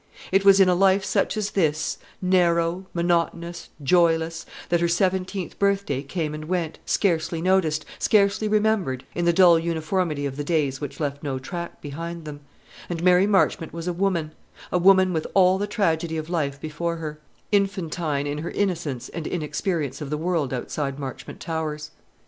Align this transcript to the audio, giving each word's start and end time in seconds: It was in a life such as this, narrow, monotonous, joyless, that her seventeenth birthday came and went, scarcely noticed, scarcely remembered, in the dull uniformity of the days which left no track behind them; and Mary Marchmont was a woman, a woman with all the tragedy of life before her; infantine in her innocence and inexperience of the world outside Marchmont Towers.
It 0.31 0.43
was 0.43 0.59
in 0.59 0.67
a 0.67 0.73
life 0.73 1.05
such 1.05 1.37
as 1.37 1.51
this, 1.51 1.99
narrow, 2.23 2.87
monotonous, 2.91 3.69
joyless, 3.83 4.47
that 4.69 4.81
her 4.81 4.87
seventeenth 4.87 5.59
birthday 5.59 6.01
came 6.01 6.33
and 6.33 6.45
went, 6.45 6.79
scarcely 6.87 7.39
noticed, 7.39 7.85
scarcely 7.99 8.47
remembered, 8.47 9.05
in 9.13 9.25
the 9.25 9.31
dull 9.31 9.59
uniformity 9.59 10.25
of 10.25 10.37
the 10.37 10.43
days 10.43 10.81
which 10.81 10.99
left 10.99 11.21
no 11.21 11.37
track 11.37 11.81
behind 11.83 12.25
them; 12.25 12.39
and 12.89 13.03
Mary 13.03 13.27
Marchmont 13.27 13.73
was 13.73 13.87
a 13.87 13.93
woman, 13.93 14.31
a 14.71 14.79
woman 14.79 15.13
with 15.13 15.27
all 15.35 15.59
the 15.59 15.67
tragedy 15.67 16.17
of 16.17 16.31
life 16.31 16.59
before 16.59 16.95
her; 16.95 17.19
infantine 17.51 18.25
in 18.25 18.39
her 18.39 18.49
innocence 18.49 19.07
and 19.09 19.27
inexperience 19.27 20.01
of 20.01 20.09
the 20.09 20.17
world 20.17 20.51
outside 20.51 20.97
Marchmont 20.97 21.39
Towers. 21.39 21.91